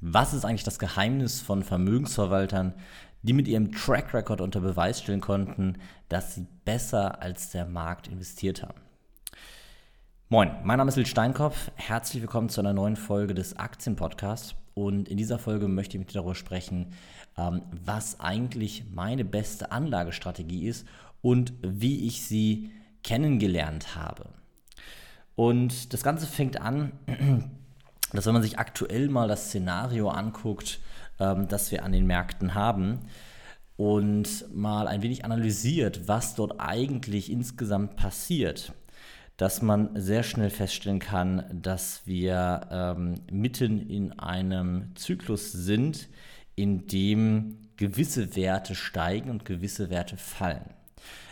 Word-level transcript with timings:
Was 0.00 0.34
ist 0.34 0.44
eigentlich 0.44 0.62
das 0.62 0.78
Geheimnis 0.78 1.40
von 1.40 1.62
Vermögensverwaltern, 1.62 2.74
die 3.22 3.32
mit 3.32 3.48
ihrem 3.48 3.72
Track 3.72 4.12
Record 4.12 4.42
unter 4.42 4.60
Beweis 4.60 5.00
stellen 5.00 5.22
konnten, 5.22 5.78
dass 6.10 6.34
sie 6.34 6.46
besser 6.66 7.22
als 7.22 7.50
der 7.50 7.64
Markt 7.64 8.06
investiert 8.06 8.62
haben? 8.62 8.78
Moin, 10.28 10.50
mein 10.64 10.76
Name 10.76 10.90
ist 10.90 10.96
Lil 10.96 11.06
Steinkopf. 11.06 11.70
Herzlich 11.76 12.20
willkommen 12.20 12.50
zu 12.50 12.60
einer 12.60 12.74
neuen 12.74 12.96
Folge 12.96 13.32
des 13.32 13.56
Aktienpodcasts. 13.56 14.54
Und 14.74 15.08
in 15.08 15.16
dieser 15.16 15.38
Folge 15.38 15.66
möchte 15.66 15.96
ich 15.96 16.00
mit 16.00 16.10
dir 16.10 16.18
darüber 16.18 16.34
sprechen, 16.34 16.92
ähm, 17.38 17.62
was 17.70 18.20
eigentlich 18.20 18.84
meine 18.92 19.24
beste 19.24 19.72
Anlagestrategie 19.72 20.66
ist 20.66 20.86
und 21.22 21.54
wie 21.62 22.06
ich 22.06 22.22
sie 22.22 22.70
kennengelernt 23.02 23.96
habe. 23.96 24.28
Und 25.36 25.94
das 25.94 26.02
Ganze 26.02 26.26
fängt 26.26 26.60
an 26.60 26.92
dass 28.12 28.26
wenn 28.26 28.34
man 28.34 28.42
sich 28.42 28.58
aktuell 28.58 29.08
mal 29.08 29.28
das 29.28 29.46
Szenario 29.46 30.08
anguckt, 30.08 30.80
ähm, 31.18 31.48
das 31.48 31.70
wir 31.70 31.84
an 31.84 31.92
den 31.92 32.06
Märkten 32.06 32.54
haben 32.54 33.00
und 33.76 34.46
mal 34.54 34.88
ein 34.88 35.02
wenig 35.02 35.24
analysiert, 35.24 36.08
was 36.08 36.34
dort 36.34 36.60
eigentlich 36.60 37.30
insgesamt 37.30 37.96
passiert, 37.96 38.72
dass 39.36 39.60
man 39.60 39.90
sehr 40.00 40.22
schnell 40.22 40.50
feststellen 40.50 40.98
kann, 40.98 41.44
dass 41.52 42.06
wir 42.06 42.68
ähm, 42.70 43.14
mitten 43.30 43.78
in 43.88 44.18
einem 44.18 44.96
Zyklus 44.96 45.52
sind, 45.52 46.08
in 46.54 46.86
dem 46.86 47.58
gewisse 47.76 48.34
Werte 48.34 48.74
steigen 48.74 49.28
und 49.28 49.44
gewisse 49.44 49.90
Werte 49.90 50.16
fallen. 50.16 50.64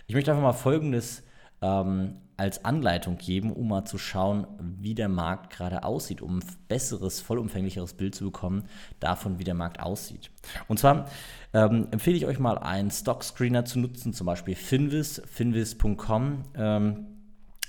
Ich 0.06 0.15
möchte 0.15 0.31
einfach 0.31 0.43
mal 0.43 0.53
Folgendes 0.53 1.23
ähm, 1.62 2.20
als 2.37 2.65
Anleitung 2.65 3.16
geben, 3.16 3.52
um 3.52 3.69
mal 3.69 3.84
zu 3.84 3.98
schauen, 3.98 4.47
wie 4.80 4.95
der 4.95 5.09
Markt 5.09 5.51
gerade 5.51 5.84
aussieht, 5.84 6.20
um 6.20 6.38
ein 6.38 6.45
besseres, 6.69 7.20
vollumfänglicheres 7.20 7.95
Bild 7.95 8.15
zu 8.15 8.25
bekommen 8.25 8.65
davon, 9.01 9.38
wie 9.38 9.45
der 9.45 9.55
Markt 9.55 9.80
aussieht. 9.80 10.30
Und 10.66 10.78
zwar 10.78 11.09
ähm, 11.52 11.89
empfehle 11.91 12.17
ich 12.17 12.27
euch 12.27 12.39
mal 12.39 12.59
einen 12.59 12.91
Stock 12.91 13.22
Screener 13.22 13.64
zu 13.64 13.78
nutzen, 13.78 14.12
zum 14.12 14.27
Beispiel 14.27 14.56
Finvis, 14.56 15.22
finvis.com. 15.27 16.42
Ähm, 16.56 17.06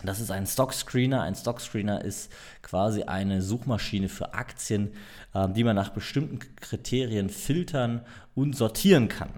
das 0.03 0.20
ist 0.20 0.31
ein 0.31 0.45
Stock 0.45 0.73
Screener. 0.73 1.22
Ein 1.22 1.36
Stock 1.36 1.62
Screener 1.62 2.03
ist 2.03 2.31
quasi 2.62 3.03
eine 3.03 3.42
Suchmaschine 3.42 4.09
für 4.09 4.34
Aktien, 4.34 4.92
äh, 5.34 5.47
die 5.50 5.64
man 5.64 5.75
nach 5.75 5.90
bestimmten 5.90 6.40
Kriterien 6.58 7.30
filtern 7.30 8.02
und 8.34 8.56
sortieren 8.56 9.08
kann. 9.08 9.30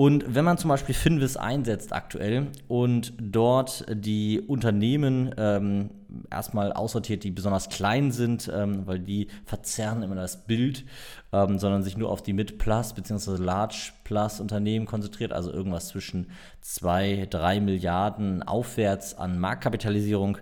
Und 0.00 0.34
wenn 0.34 0.46
man 0.46 0.56
zum 0.56 0.68
Beispiel 0.68 0.94
Finvis 0.94 1.36
einsetzt 1.36 1.92
aktuell 1.92 2.46
und 2.68 3.12
dort 3.20 3.84
die 3.92 4.40
Unternehmen 4.40 5.34
ähm, 5.36 5.90
erstmal 6.30 6.72
aussortiert, 6.72 7.22
die 7.22 7.30
besonders 7.30 7.68
klein 7.68 8.10
sind, 8.10 8.50
ähm, 8.50 8.86
weil 8.86 8.98
die 8.98 9.28
verzerren 9.44 10.02
immer 10.02 10.14
das 10.14 10.46
Bild, 10.46 10.86
ähm, 11.34 11.58
sondern 11.58 11.82
sich 11.82 11.98
nur 11.98 12.08
auf 12.08 12.22
die 12.22 12.32
Mid-Plus 12.32 12.94
bzw. 12.94 13.42
Large-Plus-Unternehmen 13.44 14.86
konzentriert, 14.86 15.34
also 15.34 15.52
irgendwas 15.52 15.88
zwischen 15.88 16.28
2, 16.62 17.26
3 17.28 17.60
Milliarden 17.60 18.42
aufwärts 18.42 19.12
an 19.18 19.38
Marktkapitalisierung 19.38 20.38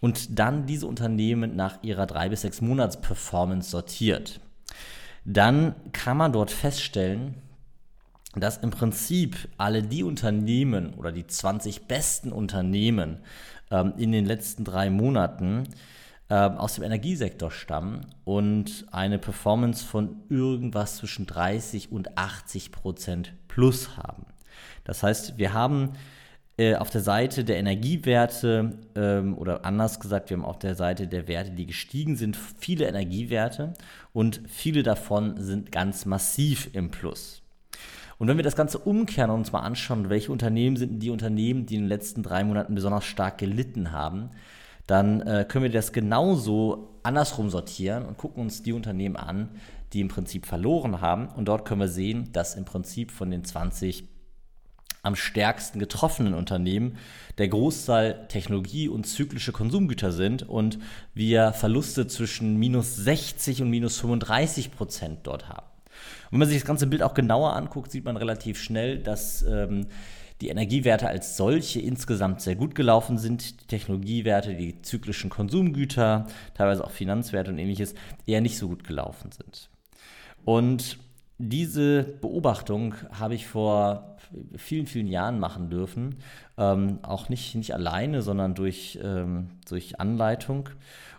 und 0.00 0.38
dann 0.38 0.64
diese 0.64 0.86
Unternehmen 0.86 1.54
nach 1.54 1.82
ihrer 1.82 2.06
3 2.06 2.30
bis 2.30 2.40
6 2.40 2.62
Monats-Performance 2.62 3.68
sortiert. 3.68 4.40
Dann 5.26 5.74
kann 5.92 6.16
man 6.16 6.32
dort 6.32 6.50
feststellen, 6.50 7.34
dass 8.40 8.58
im 8.58 8.70
Prinzip 8.70 9.48
alle 9.56 9.82
die 9.82 10.02
Unternehmen 10.02 10.94
oder 10.94 11.12
die 11.12 11.26
20 11.26 11.86
besten 11.86 12.32
Unternehmen 12.32 13.18
ähm, 13.70 13.94
in 13.96 14.12
den 14.12 14.26
letzten 14.26 14.64
drei 14.64 14.90
Monaten 14.90 15.64
ähm, 16.28 16.56
aus 16.58 16.74
dem 16.74 16.84
Energiesektor 16.84 17.50
stammen 17.50 18.06
und 18.24 18.86
eine 18.90 19.18
Performance 19.18 19.84
von 19.84 20.22
irgendwas 20.28 20.96
zwischen 20.96 21.26
30 21.26 21.92
und 21.92 22.18
80 22.18 22.72
Prozent 22.72 23.32
plus 23.48 23.96
haben. 23.96 24.26
Das 24.84 25.02
heißt, 25.02 25.38
wir 25.38 25.52
haben 25.52 25.92
äh, 26.58 26.74
auf 26.76 26.90
der 26.90 27.02
Seite 27.02 27.44
der 27.44 27.58
Energiewerte 27.58 28.78
ähm, 28.94 29.36
oder 29.36 29.64
anders 29.64 30.00
gesagt, 30.00 30.30
wir 30.30 30.36
haben 30.36 30.44
auf 30.44 30.58
der 30.58 30.74
Seite 30.74 31.06
der 31.06 31.28
Werte, 31.28 31.50
die 31.50 31.66
gestiegen 31.66 32.16
sind, 32.16 32.36
viele 32.36 32.88
Energiewerte 32.88 33.74
und 34.12 34.40
viele 34.48 34.82
davon 34.82 35.40
sind 35.40 35.70
ganz 35.70 36.06
massiv 36.06 36.70
im 36.72 36.90
Plus. 36.90 37.42
Und 38.18 38.28
wenn 38.28 38.36
wir 38.36 38.44
das 38.44 38.56
Ganze 38.56 38.78
umkehren 38.78 39.30
und 39.30 39.40
uns 39.40 39.52
mal 39.52 39.60
anschauen, 39.60 40.08
welche 40.08 40.32
Unternehmen 40.32 40.76
sind 40.76 41.00
die 41.00 41.10
Unternehmen, 41.10 41.66
die 41.66 41.74
in 41.74 41.82
den 41.82 41.88
letzten 41.88 42.22
drei 42.22 42.44
Monaten 42.44 42.74
besonders 42.74 43.04
stark 43.04 43.38
gelitten 43.38 43.92
haben, 43.92 44.30
dann 44.86 45.20
äh, 45.22 45.44
können 45.46 45.64
wir 45.64 45.70
das 45.70 45.92
genauso 45.92 46.98
andersrum 47.02 47.50
sortieren 47.50 48.04
und 48.06 48.16
gucken 48.16 48.42
uns 48.42 48.62
die 48.62 48.72
Unternehmen 48.72 49.16
an, 49.16 49.50
die 49.92 50.00
im 50.00 50.08
Prinzip 50.08 50.46
verloren 50.46 51.00
haben. 51.00 51.28
Und 51.28 51.46
dort 51.46 51.64
können 51.64 51.80
wir 51.80 51.88
sehen, 51.88 52.30
dass 52.32 52.54
im 52.54 52.64
Prinzip 52.64 53.10
von 53.10 53.30
den 53.30 53.44
20 53.44 54.04
am 55.02 55.14
stärksten 55.14 55.78
getroffenen 55.78 56.34
Unternehmen 56.34 56.96
der 57.38 57.46
Großteil 57.48 58.26
Technologie 58.28 58.88
und 58.88 59.06
zyklische 59.06 59.52
Konsumgüter 59.52 60.10
sind 60.10 60.48
und 60.48 60.78
wir 61.14 61.52
Verluste 61.52 62.08
zwischen 62.08 62.56
minus 62.56 62.96
60 62.96 63.62
und 63.62 63.70
minus 63.70 63.98
35 64.00 64.72
Prozent 64.72 65.20
dort 65.22 65.48
haben. 65.48 65.66
Wenn 66.30 66.38
man 66.38 66.48
sich 66.48 66.58
das 66.58 66.66
ganze 66.66 66.86
Bild 66.86 67.02
auch 67.02 67.14
genauer 67.14 67.54
anguckt, 67.54 67.90
sieht 67.90 68.04
man 68.04 68.16
relativ 68.16 68.60
schnell, 68.60 68.98
dass 68.98 69.42
ähm, 69.42 69.86
die 70.40 70.48
Energiewerte 70.48 71.08
als 71.08 71.36
solche 71.36 71.80
insgesamt 71.80 72.40
sehr 72.40 72.56
gut 72.56 72.74
gelaufen 72.74 73.18
sind. 73.18 73.60
Die 73.62 73.66
Technologiewerte, 73.66 74.54
die 74.54 74.82
zyklischen 74.82 75.30
Konsumgüter, 75.30 76.26
teilweise 76.54 76.84
auch 76.84 76.90
Finanzwerte 76.90 77.50
und 77.50 77.58
ähnliches 77.58 77.94
eher 78.26 78.40
nicht 78.40 78.58
so 78.58 78.68
gut 78.68 78.84
gelaufen 78.84 79.30
sind. 79.32 79.70
Und 80.44 80.98
diese 81.38 82.02
Beobachtung 82.02 82.94
habe 83.12 83.34
ich 83.34 83.46
vor 83.46 84.16
vielen, 84.56 84.86
vielen 84.86 85.06
Jahren 85.06 85.38
machen 85.38 85.70
dürfen. 85.70 86.16
Ähm, 86.58 86.98
auch 87.02 87.28
nicht, 87.28 87.54
nicht 87.54 87.74
alleine, 87.74 88.22
sondern 88.22 88.54
durch, 88.54 88.98
ähm, 89.02 89.48
durch 89.68 90.00
Anleitung. 90.00 90.68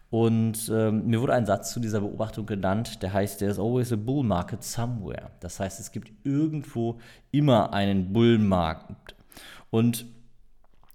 Und 0.09 0.71
ähm, 0.73 1.05
mir 1.07 1.21
wurde 1.21 1.33
ein 1.33 1.45
Satz 1.45 1.73
zu 1.73 1.79
dieser 1.79 1.99
Beobachtung 1.99 2.45
genannt, 2.45 3.03
der 3.03 3.11
heißt, 3.11 3.39
there's 3.39 3.59
always 3.59 3.91
a 3.91 3.97
bull 3.97 4.23
market 4.23 4.63
somewhere. 4.63 5.31
Das 5.41 5.59
heißt, 5.59 5.79
es 5.79 5.91
gibt 5.91 6.11
irgendwo 6.23 6.99
immer 7.31 7.73
einen 7.73 8.13
Bullmarkt. 8.13 9.15
Und 9.69 10.05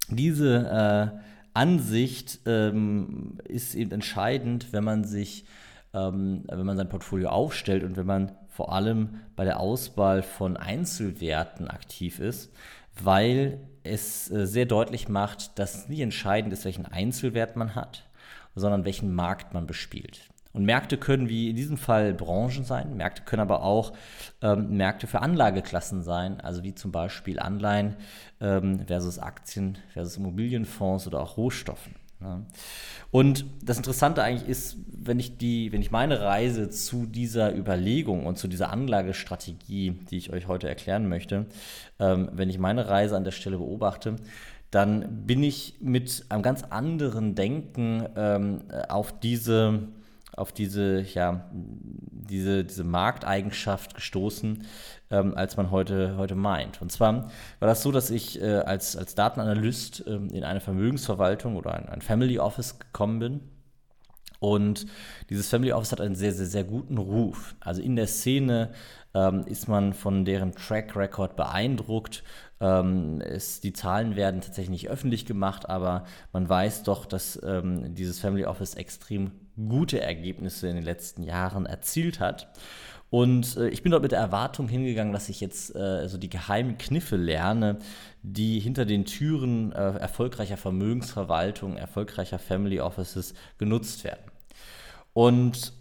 diese 0.09 0.67
äh, 1.15 1.19
Ansicht 1.55 2.41
ähm, 2.47 3.39
ist 3.45 3.75
eben 3.75 3.91
entscheidend, 3.93 4.73
wenn 4.73 4.85
man 4.85 5.05
sich, 5.05 5.45
ähm, 5.93 6.45
wenn 6.49 6.65
man 6.65 6.79
sein 6.79 6.89
Portfolio 6.89 7.29
aufstellt 7.29 7.85
und 7.85 7.97
wenn 7.97 8.07
man 8.07 8.33
vor 8.49 8.73
allem 8.73 9.21
bei 9.37 9.45
der 9.45 9.61
Auswahl 9.61 10.23
von 10.23 10.57
Einzelwerten 10.57 11.69
aktiv 11.69 12.19
ist, 12.19 12.53
weil 13.03 13.61
es 13.83 14.31
äh, 14.31 14.47
sehr 14.47 14.67
deutlich 14.67 15.09
macht, 15.09 15.59
dass 15.59 15.89
nicht 15.89 16.01
entscheidend 16.01 16.53
ist, 16.53 16.65
welchen 16.65 16.87
Einzelwert 16.87 17.57
man 17.57 17.75
hat, 17.75 18.05
sondern 18.55 18.85
welchen 18.85 19.15
Markt 19.15 19.55
man 19.55 19.67
bespielt. 19.67 20.29
Und 20.53 20.65
Märkte 20.65 20.99
können 20.99 21.29
wie 21.29 21.49
in 21.49 21.57
diesem 21.57 21.79
Fall 21.79 22.13
Branchen 22.13 22.65
sein, 22.65 22.97
Märkte 22.97 23.23
können 23.23 23.41
aber 23.41 23.63
auch 23.63 23.95
ähm, 24.43 24.77
Märkte 24.77 25.07
für 25.07 25.21
Anlageklassen 25.21 26.03
sein, 26.03 26.41
also 26.41 26.63
wie 26.63 26.75
zum 26.75 26.93
Beispiel 26.93 27.39
Anleihen 27.41 27.97
ähm, 28.41 28.87
versus 28.87 29.19
Aktien 29.19 29.79
versus 29.93 30.19
Immobilienfonds 30.19 31.07
oder 31.07 31.21
auch 31.21 31.39
Rohstoffen. 31.39 31.95
Ja. 32.21 32.43
Und 33.11 33.47
das 33.63 33.79
Interessante 33.79 34.23
eigentlich 34.23 34.49
ist, 34.49 34.77
wenn 34.87 35.19
ich, 35.19 35.39
die, 35.39 35.73
wenn 35.73 35.81
ich 35.81 35.91
meine 35.91 36.21
Reise 36.21 36.71
zu 36.71 37.07
dieser 37.07 37.55
Überlegung 37.55 38.27
und 38.27 38.39
zu 38.39 38.47
dieser 38.47 38.71
Anlagestrategie, 38.71 39.99
die 40.11 40.17
ich 40.17 40.33
euch 40.33 40.47
heute 40.47 40.69
erklären 40.69 41.09
möchte, 41.09 41.47
ähm, 41.99 42.29
wenn 42.33 42.51
ich 42.51 42.59
meine 42.59 42.89
Reise 42.89 43.17
an 43.17 43.25
der 43.25 43.33
Stelle 43.33 43.59
beobachte, 43.59 44.17
dann 44.73 45.27
bin 45.27 45.43
ich 45.43 45.77
mit 45.81 46.25
einem 46.31 46.43
ganz 46.43 46.65
anderen 46.65 47.35
Denken 47.35 48.09
ähm, 48.17 48.63
auf 48.89 49.21
diese, 49.21 49.81
auf 50.35 50.51
diese, 50.51 51.03
ja, 51.03 51.45
diese, 51.53 52.65
diese 52.65 52.83
Markteigenschaft 52.83 53.95
gestoßen, 53.95 54.65
ähm, 55.11 55.37
als 55.37 55.59
man 55.59 55.71
heute, 55.71 56.17
heute 56.17 56.35
meint. 56.35 56.81
Und 56.81 56.91
zwar 56.91 57.31
war 57.61 57.69
das 57.69 57.83
so, 57.83 57.93
dass 57.93 58.11
ich 58.11 58.41
äh, 58.41 58.61
als, 58.61 58.97
als 58.97 59.15
Datenanalyst 59.15 60.05
ähm, 60.07 60.31
in 60.31 60.43
eine 60.43 60.61
Vermögensverwaltung 60.61 61.57
oder 61.57 61.75
ein, 61.75 61.91
ein 61.91 62.01
Family 62.01 62.39
Office 62.39 62.79
gekommen 62.79 63.19
bin. 63.19 63.41
Und 64.43 64.87
dieses 65.31 65.49
Family 65.49 65.73
Office 65.73 65.93
hat 65.93 66.01
einen 66.01 66.17
sehr, 66.17 66.33
sehr, 66.33 66.47
sehr 66.47 66.65
guten 66.65 66.99
Ruf. 66.99 67.55
Also 67.61 67.81
in 67.81 67.95
der 67.95 68.09
Szene 68.09 68.71
ähm, 69.15 69.45
ist 69.47 69.69
man 69.69 69.93
von 69.93 70.25
deren 70.25 70.51
Track 70.51 70.97
Record 70.97 71.37
beeindruckt. 71.37 72.25
Ähm, 72.61 73.21
es, 73.21 73.61
die 73.61 73.73
Zahlen 73.73 74.17
werden 74.17 74.41
tatsächlich 74.41 74.71
nicht 74.71 74.91
öffentlich 74.91 75.27
gemacht, 75.27 75.69
aber 75.69 76.07
man 76.33 76.49
weiß 76.49 76.83
doch, 76.83 77.07
dass 77.07 77.41
ähm, 77.45 77.95
dieses 77.95 78.19
Family 78.19 78.45
Office 78.45 78.75
extrem 78.75 79.31
gute 79.69 80.01
Ergebnisse 80.01 80.67
in 80.67 80.75
den 80.75 80.85
letzten 80.85 81.23
Jahren 81.23 81.65
erzielt 81.65 82.19
hat. 82.19 82.49
Und 83.11 83.59
äh, 83.59 83.69
ich 83.69 83.85
bin 83.85 83.93
dort 83.93 84.03
mit 84.03 84.11
der 84.11 84.19
Erwartung 84.19 84.67
hingegangen, 84.67 85.13
dass 85.13 85.29
ich 85.29 85.41
jetzt 85.41 85.77
äh, 85.77 86.09
so 86.09 86.19
die 86.19 86.31
geheimen 86.31 86.79
Kniffe 86.79 87.15
lerne, 87.15 87.79
die 88.23 88.59
hinter 88.59 88.87
den 88.87 89.05
Türen 89.05 89.71
äh, 89.71 89.99
erfolgreicher 89.99 90.57
Vermögensverwaltung, 90.57 91.77
erfolgreicher 91.77 92.41
Family 92.41 92.81
Offices 92.81 93.35
genutzt 93.59 94.03
werden. 94.03 94.32
Und 95.13 95.73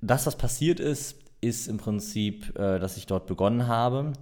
das, 0.00 0.26
was 0.26 0.36
passiert 0.36 0.80
ist, 0.80 1.16
ist 1.40 1.68
im 1.68 1.78
Prinzip, 1.78 2.56
äh, 2.58 2.78
dass 2.78 2.96
ich 2.96 3.06
dort 3.06 3.26
begonnen 3.26 3.66
habe 3.66 4.12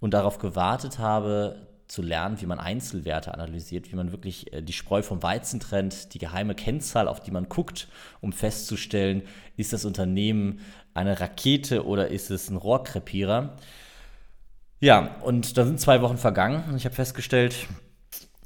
und 0.00 0.14
darauf 0.14 0.38
gewartet 0.38 0.98
habe, 0.98 1.68
zu 1.88 2.02
lernen, 2.02 2.40
wie 2.40 2.46
man 2.46 2.60
Einzelwerte 2.60 3.32
analysiert, 3.32 3.90
wie 3.90 3.96
man 3.96 4.12
wirklich 4.12 4.52
äh, 4.52 4.62
die 4.62 4.74
Spreu 4.74 5.02
vom 5.02 5.22
Weizen 5.22 5.58
trennt, 5.58 6.12
die 6.12 6.18
geheime 6.18 6.54
Kennzahl, 6.54 7.08
auf 7.08 7.20
die 7.20 7.30
man 7.30 7.48
guckt, 7.48 7.88
um 8.20 8.32
festzustellen, 8.32 9.22
ist 9.56 9.72
das 9.72 9.84
Unternehmen 9.86 10.60
eine 10.92 11.18
Rakete 11.18 11.86
oder 11.86 12.08
ist 12.08 12.30
es 12.30 12.50
ein 12.50 12.56
Rohrkrepierer. 12.56 13.56
Ja, 14.80 15.16
und 15.22 15.56
da 15.56 15.64
sind 15.64 15.80
zwei 15.80 16.02
Wochen 16.02 16.18
vergangen 16.18 16.64
und 16.68 16.76
ich 16.76 16.84
habe 16.84 16.94
festgestellt, 16.94 17.54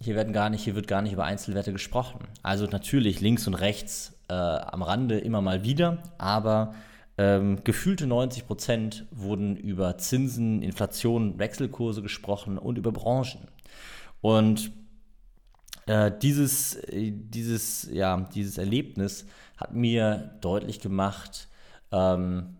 hier 0.00 0.14
werden 0.14 0.32
gar 0.32 0.48
nicht, 0.48 0.64
hier 0.64 0.74
wird 0.74 0.86
gar 0.86 1.02
nicht 1.02 1.12
über 1.12 1.24
Einzelwerte 1.24 1.72
gesprochen. 1.72 2.20
Also 2.42 2.66
natürlich 2.66 3.20
links 3.20 3.46
und 3.46 3.54
rechts 3.54 4.14
äh, 4.32 4.64
am 4.64 4.82
Rande 4.82 5.18
immer 5.18 5.42
mal 5.42 5.62
wieder, 5.62 6.02
aber 6.16 6.74
ähm, 7.18 7.62
gefühlte 7.64 8.06
90 8.06 8.46
Prozent 8.46 9.06
wurden 9.10 9.56
über 9.56 9.98
Zinsen, 9.98 10.62
Inflation, 10.62 11.38
Wechselkurse 11.38 12.00
gesprochen 12.00 12.56
und 12.56 12.78
über 12.78 12.92
Branchen. 12.92 13.46
Und 14.22 14.72
äh, 15.86 16.10
dieses, 16.22 16.78
dieses, 16.90 17.88
ja, 17.92 18.28
dieses 18.34 18.56
Erlebnis 18.56 19.26
hat 19.58 19.74
mir 19.74 20.38
deutlich 20.40 20.80
gemacht, 20.80 21.48
ähm, 21.90 22.56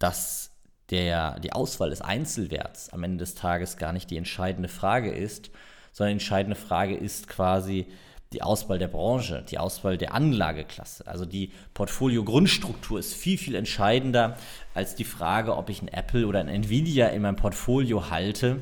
dass 0.00 0.50
der, 0.90 1.38
die 1.38 1.52
Auswahl 1.52 1.90
des 1.90 2.00
Einzelwerts 2.00 2.90
am 2.90 3.04
Ende 3.04 3.18
des 3.18 3.36
Tages 3.36 3.76
gar 3.76 3.92
nicht 3.92 4.10
die 4.10 4.16
entscheidende 4.16 4.68
Frage 4.68 5.12
ist, 5.12 5.50
sondern 5.92 6.10
die 6.10 6.24
entscheidende 6.24 6.56
Frage 6.56 6.96
ist 6.96 7.28
quasi, 7.28 7.86
die 8.34 8.42
Auswahl 8.42 8.78
der 8.78 8.88
Branche, 8.88 9.44
die 9.48 9.58
Auswahl 9.58 9.96
der 9.96 10.12
Anlageklasse. 10.12 11.06
Also 11.06 11.24
die 11.24 11.52
Portfolio-Grundstruktur 11.72 12.98
ist 12.98 13.14
viel, 13.14 13.38
viel 13.38 13.54
entscheidender 13.54 14.36
als 14.74 14.94
die 14.96 15.04
Frage, 15.04 15.56
ob 15.56 15.70
ich 15.70 15.80
ein 15.80 15.88
Apple 15.88 16.26
oder 16.26 16.40
ein 16.40 16.48
Nvidia 16.48 17.08
in 17.08 17.22
meinem 17.22 17.36
Portfolio 17.36 18.10
halte, 18.10 18.58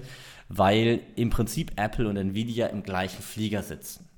weil 0.48 1.00
im 1.16 1.30
Prinzip 1.30 1.72
Apple 1.76 2.06
und 2.06 2.16
Nvidia 2.16 2.66
im 2.66 2.82
gleichen 2.82 3.22
Flieger 3.22 3.62
sitzen. 3.62 4.08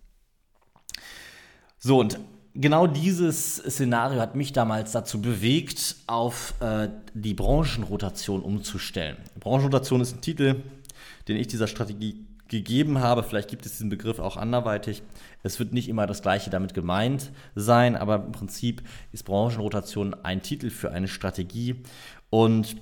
So, 1.79 2.01
und 2.01 2.19
genau 2.55 2.87
dieses 2.87 3.57
Szenario 3.57 4.21
hat 4.21 4.35
mich 4.35 4.53
damals 4.53 4.93
dazu 4.93 5.21
bewegt, 5.21 5.97
auf 6.07 6.55
äh, 6.61 6.89
die 7.15 7.35
Branchenrotation 7.35 8.43
umzustellen. 8.43 9.17
Branchenrotation 9.39 10.01
ist 10.01 10.17
ein 10.17 10.21
Titel, 10.21 10.63
den 11.29 11.37
ich 11.37 11.47
dieser 11.47 11.69
Strategie 11.69 12.27
gegeben 12.49 13.01
habe. 13.01 13.23
Vielleicht 13.23 13.49
gibt 13.49 13.67
es 13.67 13.73
diesen 13.73 13.89
Begriff 13.89 14.19
auch 14.19 14.37
anderweitig. 14.37 15.03
Es 15.43 15.59
wird 15.59 15.73
nicht 15.73 15.89
immer 15.89 16.07
das 16.07 16.23
Gleiche 16.23 16.51
damit 16.51 16.75
gemeint 16.75 17.31
sein, 17.55 17.97
aber 17.97 18.17
im 18.17 18.33
Prinzip 18.33 18.83
ist 19.13 19.25
Branchenrotation 19.25 20.15
ein 20.23 20.43
Titel 20.43 20.71
für 20.71 20.91
eine 20.91 21.09
Strategie 21.09 21.83
und 22.31 22.77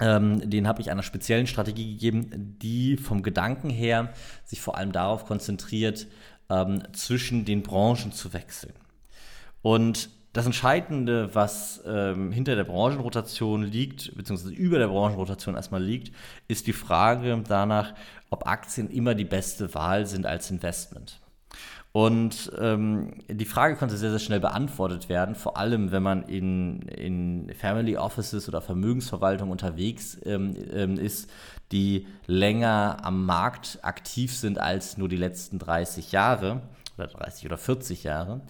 ähm, 0.00 0.50
den 0.50 0.66
habe 0.66 0.80
ich 0.80 0.90
einer 0.90 1.04
speziellen 1.04 1.46
Strategie 1.46 1.92
gegeben, 1.92 2.56
die 2.60 2.96
vom 2.96 3.22
Gedanken 3.22 3.70
her 3.70 4.12
sich 4.44 4.60
vor 4.60 4.76
allem 4.76 4.90
darauf 4.90 5.24
konzentriert, 5.24 6.08
ähm, 6.50 6.82
zwischen 6.92 7.44
den 7.44 7.62
Branchen 7.62 8.12
zu 8.12 8.32
wechseln. 8.32 8.74
Und 9.62 10.10
das 10.34 10.46
Entscheidende, 10.46 11.32
was 11.32 11.80
ähm, 11.86 12.32
hinter 12.32 12.56
der 12.56 12.64
Branchenrotation 12.64 13.62
liegt, 13.62 14.16
beziehungsweise 14.16 14.52
über 14.52 14.78
der 14.78 14.88
Branchenrotation 14.88 15.54
erstmal 15.54 15.82
liegt, 15.82 16.12
ist 16.48 16.66
die 16.66 16.72
Frage 16.72 17.40
danach, 17.46 17.94
ob 18.30 18.46
Aktien 18.48 18.90
immer 18.90 19.14
die 19.14 19.24
beste 19.24 19.74
Wahl 19.74 20.06
sind 20.06 20.26
als 20.26 20.50
Investment. 20.50 21.20
Und 21.92 22.50
ähm, 22.58 23.20
die 23.28 23.44
Frage 23.44 23.76
konnte 23.76 23.96
sehr, 23.96 24.10
sehr 24.10 24.18
schnell 24.18 24.40
beantwortet 24.40 25.08
werden, 25.08 25.36
vor 25.36 25.56
allem 25.56 25.92
wenn 25.92 26.02
man 26.02 26.24
in, 26.24 26.82
in 26.88 27.54
Family 27.54 27.96
Offices 27.96 28.48
oder 28.48 28.60
Vermögensverwaltung 28.60 29.52
unterwegs 29.52 30.18
ähm, 30.24 30.56
ähm, 30.72 30.98
ist, 30.98 31.30
die 31.70 32.08
länger 32.26 32.96
am 33.02 33.24
Markt 33.24 33.78
aktiv 33.82 34.34
sind 34.34 34.58
als 34.58 34.98
nur 34.98 35.08
die 35.08 35.16
letzten 35.16 35.60
30 35.60 36.10
Jahre 36.10 36.62
oder 36.98 37.06
30 37.06 37.46
oder 37.46 37.56
40 37.58 38.02
Jahre. 38.02 38.40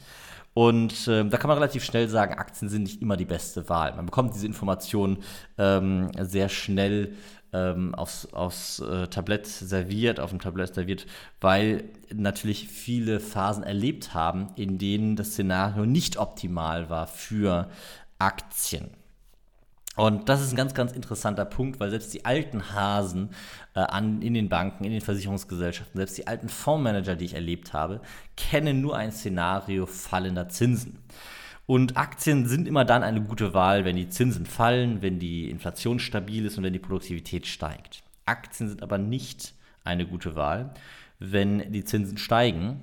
Und 0.54 1.08
äh, 1.08 1.24
da 1.24 1.36
kann 1.36 1.48
man 1.48 1.58
relativ 1.58 1.84
schnell 1.84 2.08
sagen, 2.08 2.34
Aktien 2.34 2.68
sind 2.68 2.84
nicht 2.84 3.02
immer 3.02 3.16
die 3.16 3.24
beste 3.24 3.68
Wahl. 3.68 3.94
Man 3.96 4.06
bekommt 4.06 4.34
diese 4.34 4.46
Informationen 4.46 5.18
ähm, 5.58 6.10
sehr 6.20 6.48
schnell 6.48 7.16
ähm, 7.52 7.94
aufs, 7.94 8.32
aufs 8.32 8.78
äh, 8.80 9.08
Tablett 9.08 9.46
serviert, 9.46 10.20
auf 10.20 10.30
dem 10.30 10.40
Tablett 10.40 10.74
serviert, 10.74 11.06
weil 11.40 11.84
natürlich 12.12 12.68
viele 12.68 13.18
Phasen 13.18 13.64
erlebt 13.64 14.14
haben, 14.14 14.48
in 14.54 14.78
denen 14.78 15.16
das 15.16 15.32
Szenario 15.32 15.86
nicht 15.86 16.18
optimal 16.18 16.88
war 16.88 17.08
für 17.08 17.68
Aktien. 18.18 18.90
Und 19.96 20.28
das 20.28 20.42
ist 20.42 20.52
ein 20.52 20.56
ganz, 20.56 20.74
ganz 20.74 20.92
interessanter 20.92 21.44
Punkt, 21.44 21.78
weil 21.78 21.90
selbst 21.90 22.12
die 22.14 22.24
alten 22.24 22.72
Hasen 22.72 23.30
äh, 23.74 23.80
an, 23.80 24.22
in 24.22 24.34
den 24.34 24.48
Banken, 24.48 24.84
in 24.84 24.90
den 24.90 25.00
Versicherungsgesellschaften, 25.00 25.96
selbst 25.96 26.18
die 26.18 26.26
alten 26.26 26.48
Fondsmanager, 26.48 27.14
die 27.14 27.26
ich 27.26 27.34
erlebt 27.34 27.72
habe, 27.72 28.00
kennen 28.36 28.80
nur 28.80 28.96
ein 28.96 29.12
Szenario 29.12 29.86
fallender 29.86 30.48
Zinsen. 30.48 30.98
Und 31.66 31.96
Aktien 31.96 32.46
sind 32.46 32.68
immer 32.68 32.84
dann 32.84 33.02
eine 33.02 33.22
gute 33.22 33.54
Wahl, 33.54 33.84
wenn 33.84 33.96
die 33.96 34.08
Zinsen 34.08 34.46
fallen, 34.46 35.00
wenn 35.00 35.18
die 35.18 35.48
Inflation 35.48 35.98
stabil 35.98 36.44
ist 36.44 36.58
und 36.58 36.64
wenn 36.64 36.72
die 36.72 36.78
Produktivität 36.78 37.46
steigt. 37.46 38.02
Aktien 38.26 38.68
sind 38.68 38.82
aber 38.82 38.98
nicht 38.98 39.54
eine 39.84 40.06
gute 40.06 40.34
Wahl, 40.34 40.74
wenn 41.18 41.72
die 41.72 41.84
Zinsen 41.84 42.18
steigen, 42.18 42.82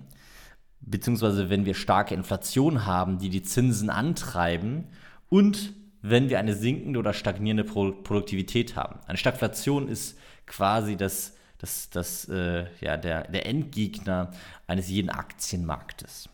beziehungsweise 0.80 1.50
wenn 1.50 1.66
wir 1.66 1.76
starke 1.76 2.16
Inflation 2.16 2.86
haben, 2.86 3.20
die 3.20 3.30
die 3.30 3.44
Zinsen 3.44 3.90
antreiben 3.90 4.86
und 5.30 5.74
wenn 6.02 6.30
wir 6.30 6.40
eine 6.40 6.56
sinkende 6.56 7.00
oder 7.00 7.14
stagnierende 7.14 7.64
Pro 7.64 7.92
Produktivität 7.92 8.76
haben. 8.76 9.00
Eine 9.08 9.18
Stagflation 9.18 9.88
ist 9.88 10.18
quasi 10.46 10.96
das, 10.96 11.36
das, 11.58 11.90
das, 11.90 12.28
äh, 12.30 12.66
ja, 12.82 12.98
der, 12.98 13.28
der 13.30 13.46
Endgegner 13.46 14.32
eines 14.68 14.90
jeden 14.90 15.10
Aktienmarktes. 15.10 16.30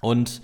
Und 0.00 0.42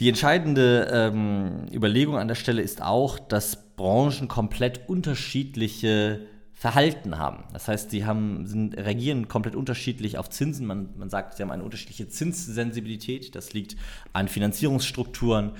die 0.00 0.08
entscheidende 0.08 0.88
ähm, 0.92 1.66
Überlegung 1.72 2.16
an 2.16 2.28
der 2.28 2.36
Stelle 2.36 2.62
ist 2.62 2.82
auch, 2.82 3.18
dass 3.18 3.74
Branchen 3.74 4.28
komplett 4.28 4.88
unterschiedliche 4.88 6.20
Verhalten 6.52 7.18
haben. 7.18 7.44
Das 7.52 7.68
heißt, 7.68 7.90
sie 7.90 8.04
haben, 8.04 8.46
sind, 8.46 8.76
reagieren 8.76 9.28
komplett 9.28 9.56
unterschiedlich 9.56 10.18
auf 10.18 10.28
Zinsen. 10.28 10.66
Man, 10.66 10.90
man 10.96 11.08
sagt, 11.08 11.36
sie 11.36 11.42
haben 11.42 11.50
eine 11.50 11.62
unterschiedliche 11.62 12.08
Zinssensibilität. 12.08 13.34
Das 13.34 13.52
liegt 13.52 13.76
an 14.12 14.28
Finanzierungsstrukturen, 14.28 15.52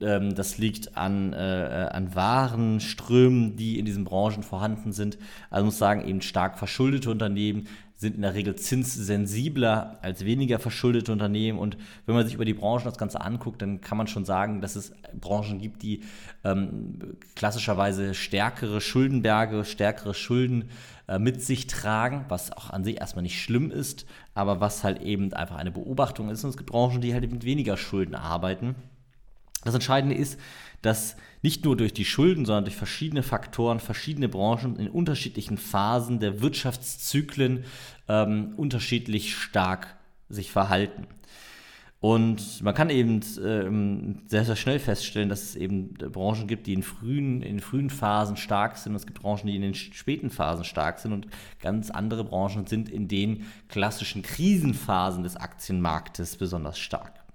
ähm, 0.00 0.34
das 0.34 0.58
liegt 0.58 0.96
an, 0.96 1.32
äh, 1.32 1.86
äh, 1.86 1.88
an 1.88 2.14
Warenströmen, 2.14 3.56
die 3.56 3.78
in 3.78 3.84
diesen 3.84 4.04
Branchen 4.04 4.42
vorhanden 4.42 4.92
sind. 4.92 5.18
Also 5.50 5.64
muss 5.64 5.78
sagen, 5.78 6.06
eben 6.06 6.22
stark 6.22 6.58
verschuldete 6.58 7.10
Unternehmen 7.10 7.66
sind 7.98 8.14
in 8.14 8.22
der 8.22 8.34
Regel 8.34 8.54
zinssensibler 8.54 9.98
als 10.02 10.24
weniger 10.24 10.60
verschuldete 10.60 11.10
Unternehmen. 11.10 11.58
Und 11.58 11.76
wenn 12.06 12.14
man 12.14 12.24
sich 12.24 12.34
über 12.34 12.44
die 12.44 12.54
Branchen 12.54 12.84
das 12.84 12.96
Ganze 12.96 13.20
anguckt, 13.20 13.60
dann 13.60 13.80
kann 13.80 13.98
man 13.98 14.06
schon 14.06 14.24
sagen, 14.24 14.60
dass 14.60 14.76
es 14.76 14.92
Branchen 15.20 15.58
gibt, 15.58 15.82
die 15.82 16.04
ähm, 16.44 17.16
klassischerweise 17.34 18.14
stärkere 18.14 18.80
Schuldenberge, 18.80 19.64
stärkere 19.64 20.14
Schulden 20.14 20.70
äh, 21.08 21.18
mit 21.18 21.42
sich 21.42 21.66
tragen, 21.66 22.24
was 22.28 22.52
auch 22.52 22.70
an 22.70 22.84
sich 22.84 23.00
erstmal 23.00 23.24
nicht 23.24 23.42
schlimm 23.42 23.72
ist, 23.72 24.06
aber 24.32 24.60
was 24.60 24.84
halt 24.84 25.02
eben 25.02 25.32
einfach 25.32 25.56
eine 25.56 25.72
Beobachtung 25.72 26.30
ist. 26.30 26.44
Und 26.44 26.50
es 26.50 26.56
gibt 26.56 26.70
Branchen, 26.70 27.00
die 27.00 27.14
halt 27.14 27.28
mit 27.32 27.44
weniger 27.44 27.76
Schulden 27.76 28.14
arbeiten. 28.14 28.76
Das 29.68 29.74
Entscheidende 29.74 30.16
ist, 30.16 30.40
dass 30.80 31.16
nicht 31.42 31.66
nur 31.66 31.76
durch 31.76 31.92
die 31.92 32.06
Schulden, 32.06 32.46
sondern 32.46 32.64
durch 32.64 32.76
verschiedene 32.76 33.22
Faktoren, 33.22 33.80
verschiedene 33.80 34.28
Branchen 34.28 34.76
in 34.76 34.88
unterschiedlichen 34.88 35.58
Phasen 35.58 36.20
der 36.20 36.40
Wirtschaftszyklen 36.40 37.64
ähm, 38.08 38.54
unterschiedlich 38.56 39.36
stark 39.36 39.98
sich 40.30 40.50
verhalten. 40.50 41.06
Und 42.00 42.62
man 42.62 42.74
kann 42.74 42.88
eben 42.88 43.20
ähm, 43.44 44.22
sehr, 44.26 44.46
sehr 44.46 44.56
schnell 44.56 44.78
feststellen, 44.78 45.28
dass 45.28 45.42
es 45.42 45.56
eben 45.56 45.92
Branchen 45.92 46.46
gibt, 46.46 46.66
die 46.66 46.72
in 46.72 46.82
frühen, 46.82 47.42
in 47.42 47.60
frühen 47.60 47.90
Phasen 47.90 48.38
stark 48.38 48.78
sind. 48.78 48.92
Und 48.92 48.96
es 48.96 49.06
gibt 49.06 49.20
Branchen, 49.20 49.48
die 49.48 49.56
in 49.56 49.62
den 49.62 49.74
späten 49.74 50.30
Phasen 50.30 50.64
stark 50.64 50.98
sind. 50.98 51.12
Und 51.12 51.26
ganz 51.60 51.90
andere 51.90 52.24
Branchen 52.24 52.66
sind 52.66 52.88
in 52.88 53.06
den 53.06 53.44
klassischen 53.68 54.22
Krisenphasen 54.22 55.24
des 55.24 55.36
Aktienmarktes 55.36 56.36
besonders 56.36 56.78
stark. 56.78 57.27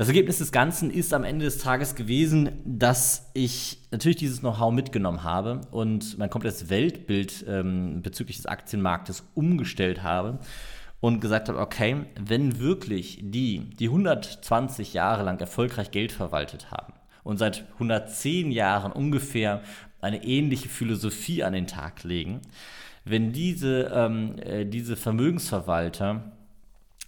Das 0.00 0.08
Ergebnis 0.08 0.38
des 0.38 0.50
Ganzen 0.50 0.90
ist 0.90 1.12
am 1.12 1.24
Ende 1.24 1.44
des 1.44 1.58
Tages 1.58 1.94
gewesen, 1.94 2.52
dass 2.64 3.30
ich 3.34 3.76
natürlich 3.90 4.16
dieses 4.16 4.40
Know-how 4.40 4.72
mitgenommen 4.72 5.24
habe 5.24 5.60
und 5.72 6.16
mein 6.16 6.30
komplettes 6.30 6.70
Weltbild 6.70 7.44
ähm, 7.46 8.00
bezüglich 8.00 8.38
des 8.38 8.46
Aktienmarktes 8.46 9.24
umgestellt 9.34 10.02
habe 10.02 10.38
und 11.00 11.20
gesagt 11.20 11.50
habe, 11.50 11.58
okay, 11.58 12.06
wenn 12.18 12.58
wirklich 12.60 13.18
die, 13.20 13.68
die 13.78 13.88
120 13.88 14.94
Jahre 14.94 15.22
lang 15.22 15.38
erfolgreich 15.38 15.90
Geld 15.90 16.12
verwaltet 16.12 16.70
haben 16.70 16.94
und 17.22 17.36
seit 17.36 17.66
110 17.74 18.52
Jahren 18.52 18.92
ungefähr 18.92 19.60
eine 20.00 20.24
ähnliche 20.24 20.70
Philosophie 20.70 21.44
an 21.44 21.52
den 21.52 21.66
Tag 21.66 22.04
legen, 22.04 22.40
wenn 23.04 23.34
diese, 23.34 23.92
ähm, 23.94 24.38
äh, 24.38 24.64
diese 24.64 24.96
Vermögensverwalter 24.96 26.32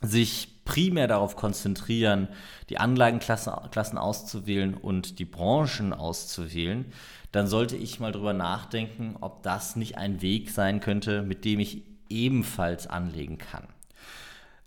sich 0.03 0.52
primär 0.65 1.09
darauf 1.09 1.37
konzentrieren, 1.37 2.29
die 2.69 2.79
Anlagenklassen 2.79 3.99
auszuwählen 3.99 4.75
und 4.75 5.19
die 5.19 5.25
Branchen 5.25 5.93
auszuwählen, 5.93 6.87
dann 7.33 7.47
sollte 7.47 7.77
ich 7.77 7.99
mal 7.99 8.13
drüber 8.13 8.33
nachdenken, 8.33 9.17
ob 9.21 9.43
das 9.43 9.77
nicht 9.77 9.99
ein 9.99 10.23
Weg 10.23 10.51
sein 10.51 10.81
könnte, 10.81 11.23
mit 11.23 11.45
dem 11.45 11.61
ich 11.61 11.83
ebenfalls 12.09 12.87
anlegen 12.87 13.39
kann. 13.39 13.67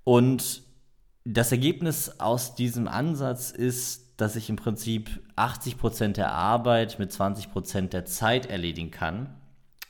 Und 0.03 0.63
das 1.23 1.51
Ergebnis 1.51 2.19
aus 2.19 2.55
diesem 2.55 2.87
Ansatz 2.87 3.51
ist, 3.51 4.05
dass 4.17 4.35
ich 4.35 4.49
im 4.49 4.55
Prinzip 4.55 5.09
80% 5.35 6.13
der 6.13 6.31
Arbeit 6.31 6.99
mit 6.99 7.11
20% 7.11 7.89
der 7.89 8.05
Zeit 8.05 8.45
erledigen 8.45 8.91
kann 8.91 9.35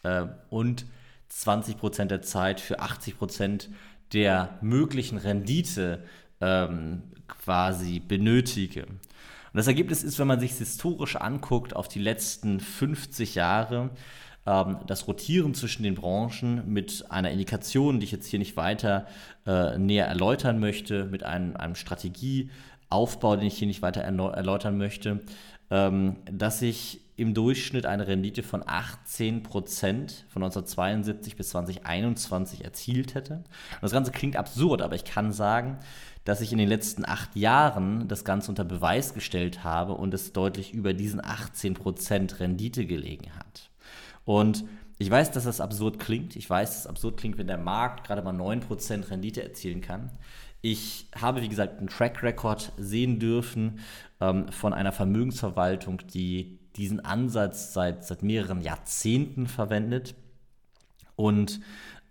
äh, 0.04 0.26
und 0.50 0.86
20% 1.32 2.06
der 2.06 2.22
Zeit 2.22 2.60
für 2.60 2.82
80% 2.82 3.70
der 4.14 4.58
möglichen 4.62 5.18
Rendite 5.18 6.04
ähm, 6.42 7.04
quasi 7.28 8.00
benötige. 8.00 8.86
Und 8.86 9.60
das 9.60 9.68
Ergebnis 9.68 10.04
ist, 10.04 10.20
wenn 10.20 10.28
man 10.28 10.40
sich 10.40 10.54
historisch 10.54 11.16
anguckt, 11.16 11.76
auf 11.76 11.88
die 11.88 12.00
letzten 12.00 12.60
50 12.60 13.36
Jahre, 13.36 13.92
ähm, 14.46 14.78
das 14.88 15.08
Rotieren 15.08 15.54
zwischen 15.54 15.84
den 15.84 15.96
Branchen 15.96 16.72
mit 16.72 17.10
einer 17.10 17.32
Indikation, 17.32 18.00
die 18.00 18.06
ich 18.06 18.12
jetzt 18.12 18.28
hier 18.28 18.40
nicht 18.40 18.58
weiter 18.58 19.08
äh, 19.46 19.78
näher 19.78 20.08
erläutern 20.08 20.60
möchte, 20.60 21.06
mit 21.06 21.24
einem, 21.24 21.56
einem 21.56 21.76
Strategieaufbau, 21.76 23.38
den 23.38 23.48
ich 23.48 23.58
hier 23.58 23.68
nicht 23.68 23.82
weiter 23.82 24.02
erläutern 24.02 24.78
möchte, 24.78 25.22
ähm, 25.72 26.18
dass 26.32 26.62
ich 26.62 27.05
im 27.18 27.34
Durchschnitt 27.34 27.86
eine 27.86 28.08
Rendite 28.08 28.44
von 28.44 28.64
18 28.66 29.44
Prozent 29.44 30.26
von 30.28 30.44
1972 30.44 31.36
bis 31.36 31.50
2021 31.50 32.64
erzielt 32.64 33.16
hätte. 33.16 33.36
Und 33.36 33.84
das 33.84 33.92
Ganze 33.92 34.12
klingt 34.12 34.36
absurd, 34.36 34.82
aber 34.82 34.96
ich 34.96 35.06
kann 35.06 35.32
sagen, 35.32 35.80
dass 36.26 36.42
ich 36.42 36.52
in 36.52 36.58
den 36.58 36.68
letzten 36.68 37.06
acht 37.06 37.36
Jahren 37.36 38.08
das 38.08 38.26
Ganze 38.26 38.50
unter 38.50 38.66
Beweis 38.66 39.14
gestellt 39.14 39.64
habe 39.64 39.94
und 39.94 40.14
es 40.14 40.34
deutlich 40.34 40.74
über 40.74 40.94
diesen 40.94 41.24
18 41.24 41.76
Prozent 41.76 42.40
Rendite 42.40 42.86
gelegen 42.86 43.32
hat. 43.36 43.70
Und 44.26 44.66
ich 44.98 45.10
weiß, 45.10 45.32
dass 45.32 45.44
das 45.44 45.62
absurd 45.62 46.00
klingt. 46.00 46.36
Ich 46.36 46.50
weiß, 46.50 46.70
dass 46.70 46.80
es 46.80 46.88
absurd 46.88 47.18
klingt, 47.18 47.38
wenn 47.38 47.48
der 47.48 47.58
Markt 47.58 48.08
gerade 48.08 48.24
mal 48.24 48.34
9% 48.34 49.10
Rendite 49.10 49.44
erzielen 49.44 49.82
kann. 49.82 50.10
Ich 50.62 51.08
habe, 51.16 51.42
wie 51.42 51.50
gesagt, 51.50 51.78
einen 51.78 51.90
Track 51.90 52.24
Record 52.24 52.72
sehen 52.78 53.20
dürfen 53.20 53.80
ähm, 54.20 54.48
von 54.52 54.74
einer 54.74 54.92
Vermögensverwaltung, 54.92 56.02
die 56.12 56.60
diesen 56.76 57.00
Ansatz 57.04 57.74
seit, 57.74 58.06
seit 58.06 58.24
mehreren 58.24 58.62
Jahrzehnten 58.62 59.48
verwendet 59.48 60.16
und 61.16 61.60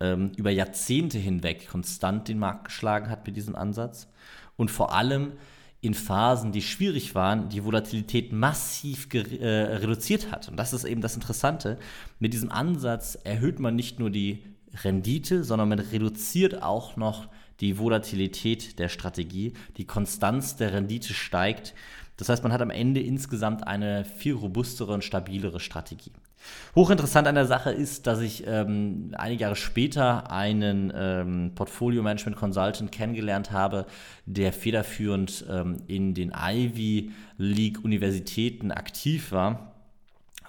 ähm, 0.01 0.33
über 0.37 0.51
Jahrzehnte 0.51 1.19
hinweg 1.19 1.69
konstant 1.69 2.29
den 2.29 2.39
Markt 2.39 2.67
geschlagen 2.67 3.11
hat 3.11 3.27
mit 3.27 3.37
diesem 3.37 3.55
Ansatz 3.55 4.09
und 4.57 4.71
vor 4.71 4.95
allem 4.95 5.33
in 5.81 5.95
Phasen, 5.95 6.51
die 6.51 6.63
schwierig 6.63 7.15
waren, 7.15 7.51
die 7.51 7.63
Volatilität 7.63 8.33
massiv 8.33 9.07
äh, 9.13 9.47
reduziert 9.47 10.33
hat. 10.33 10.49
Und 10.49 10.57
das 10.57 10.73
ist 10.73 10.85
eben 10.85 11.03
das 11.03 11.15
Interessante. 11.15 11.79
Mit 12.19 12.33
diesem 12.33 12.51
Ansatz 12.51 13.19
erhöht 13.23 13.59
man 13.59 13.77
nicht 13.77 13.99
nur 13.99 14.09
die 14.09 14.43
Rendite, 14.83 15.45
sondern 15.45 15.69
man 15.69 15.79
reduziert 15.79 16.63
auch 16.63 16.97
noch 16.97 17.29
die 17.61 17.79
Volatilität 17.79 18.79
der 18.79 18.89
Strategie. 18.89 19.53
Die 19.77 19.85
Konstanz 19.85 20.57
der 20.57 20.73
Rendite 20.73 21.13
steigt 21.13 21.75
das 22.17 22.29
heißt, 22.29 22.43
man 22.43 22.53
hat 22.53 22.63
am 22.63 22.71
Ende 22.71 23.01
insgesamt 23.01 23.67
eine 23.67 24.05
viel 24.05 24.35
robustere 24.35 24.93
und 24.93 25.03
stabilere 25.03 25.61
Strategie. 25.61 26.13
Hochinteressant 26.75 27.27
an 27.27 27.35
der 27.35 27.47
Sache 27.47 27.71
ist, 27.71 28.07
dass 28.07 28.21
ich 28.21 28.47
ähm, 28.47 29.13
einige 29.17 29.43
Jahre 29.43 29.57
später 29.57 30.31
einen 30.31 30.93
ähm, 30.95 31.53
Portfolio 31.55 32.03
Management 32.03 32.37
Consultant 32.37 32.93
kennengelernt 32.93 33.51
habe, 33.51 33.87
der 34.27 34.53
federführend 34.53 35.45
ähm, 35.51 35.79
in 35.87 36.15
den 36.15 36.33
Ivy 36.37 37.13
League 37.39 37.83
Universitäten 37.83 38.71
aktiv 38.73 39.33
war 39.33 39.73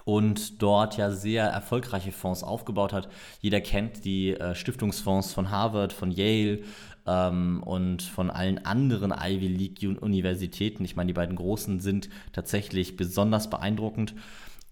und 0.04 0.62
dort 0.62 0.96
ja 0.96 1.10
sehr 1.10 1.46
erfolgreiche 1.46 2.12
Fonds 2.12 2.44
aufgebaut 2.44 2.92
hat. 2.92 3.08
Jeder 3.40 3.60
kennt 3.60 4.04
die 4.04 4.34
äh, 4.34 4.54
Stiftungsfonds 4.54 5.32
von 5.32 5.50
Harvard, 5.50 5.92
von 5.92 6.12
Yale, 6.12 6.60
ähm, 7.06 7.62
und 7.62 8.02
von 8.02 8.30
allen 8.30 8.64
anderen 8.64 9.12
Ivy 9.12 9.48
League 9.48 10.00
Universitäten. 10.00 10.84
Ich 10.84 10.96
meine, 10.96 11.08
die 11.08 11.14
beiden 11.14 11.36
großen 11.36 11.80
sind 11.80 12.08
tatsächlich 12.32 12.96
besonders 12.96 13.50
beeindruckend. 13.50 14.14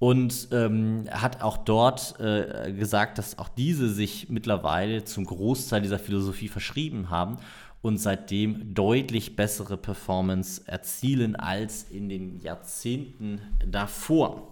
Und 0.00 0.48
ähm, 0.50 1.04
hat 1.10 1.40
auch 1.40 1.56
dort 1.56 2.18
äh, 2.20 2.72
gesagt, 2.72 3.16
dass 3.16 3.38
auch 3.38 3.48
diese 3.48 3.88
sich 3.88 4.28
mittlerweile 4.28 5.04
zum 5.04 5.24
Großteil 5.24 5.82
dieser 5.82 6.00
Philosophie 6.00 6.48
verschrieben 6.48 7.10
haben 7.10 7.38
und 7.80 7.98
seitdem 7.98 8.74
deutlich 8.74 9.36
bessere 9.36 9.76
Performance 9.76 10.62
erzielen 10.66 11.36
als 11.36 11.84
in 11.84 12.08
den 12.08 12.40
Jahrzehnten 12.40 13.40
davor. 13.70 14.50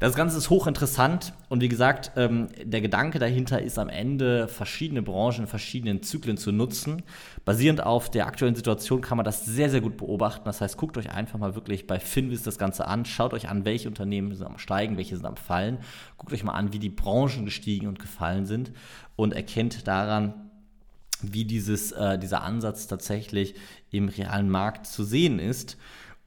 Das 0.00 0.14
Ganze 0.14 0.38
ist 0.38 0.48
hochinteressant 0.48 1.32
und 1.48 1.60
wie 1.60 1.68
gesagt, 1.68 2.12
ähm, 2.14 2.46
der 2.62 2.80
Gedanke 2.80 3.18
dahinter 3.18 3.60
ist 3.60 3.80
am 3.80 3.88
Ende, 3.88 4.46
verschiedene 4.46 5.02
Branchen, 5.02 5.48
verschiedenen 5.48 6.04
Zyklen 6.04 6.36
zu 6.36 6.52
nutzen. 6.52 7.02
Basierend 7.44 7.82
auf 7.82 8.08
der 8.08 8.28
aktuellen 8.28 8.54
Situation 8.54 9.00
kann 9.00 9.16
man 9.16 9.24
das 9.24 9.44
sehr, 9.44 9.70
sehr 9.70 9.80
gut 9.80 9.96
beobachten. 9.96 10.44
Das 10.44 10.60
heißt, 10.60 10.76
guckt 10.76 10.96
euch 10.98 11.10
einfach 11.10 11.40
mal 11.40 11.56
wirklich 11.56 11.88
bei 11.88 11.98
Finvis 11.98 12.44
das 12.44 12.58
Ganze 12.58 12.86
an, 12.86 13.06
schaut 13.06 13.34
euch 13.34 13.48
an, 13.48 13.64
welche 13.64 13.88
Unternehmen 13.88 14.32
sind 14.36 14.46
am 14.46 14.58
Steigen, 14.58 14.96
welche 14.98 15.16
sind 15.16 15.26
am 15.26 15.36
Fallen. 15.36 15.78
Guckt 16.16 16.32
euch 16.32 16.44
mal 16.44 16.52
an, 16.52 16.72
wie 16.72 16.78
die 16.78 16.90
Branchen 16.90 17.44
gestiegen 17.44 17.88
und 17.88 17.98
gefallen 17.98 18.46
sind 18.46 18.70
und 19.16 19.32
erkennt 19.32 19.88
daran, 19.88 20.48
wie 21.22 21.44
dieses, 21.44 21.90
äh, 21.90 22.20
dieser 22.20 22.44
Ansatz 22.44 22.86
tatsächlich 22.86 23.56
im 23.90 24.08
realen 24.08 24.48
Markt 24.48 24.86
zu 24.86 25.02
sehen 25.02 25.40
ist. 25.40 25.76